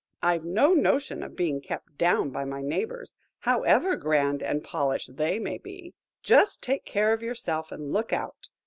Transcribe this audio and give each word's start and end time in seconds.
I've 0.23 0.43
no 0.43 0.73
notion 0.73 1.21
of 1.21 1.35
being 1.35 1.61
kept 1.61 1.95
down 1.99 2.31
by 2.31 2.43
my 2.43 2.63
neighbours, 2.63 3.13
however 3.41 3.95
grand 3.95 4.41
and 4.41 4.63
polished 4.63 5.15
they 5.17 5.37
may 5.37 5.59
be. 5.59 5.93
Just 6.23 6.63
take 6.63 6.85
care 6.85 7.13
of 7.13 7.21
yourself, 7.21 7.71
and 7.71 7.93
look 7.93 8.11
out. 8.11 8.49